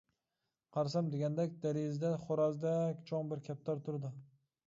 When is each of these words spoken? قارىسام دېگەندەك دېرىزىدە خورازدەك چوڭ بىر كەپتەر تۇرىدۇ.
قارىسام 0.77 1.09
دېگەندەك 1.15 1.51
دېرىزىدە 1.65 2.11
خورازدەك 2.23 3.05
چوڭ 3.11 3.31
بىر 3.35 3.45
كەپتەر 3.51 3.87
تۇرىدۇ. 3.89 4.11